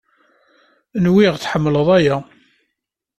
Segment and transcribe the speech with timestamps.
[1.03, 2.17] Nwiɣ tḥemmleḍ aya.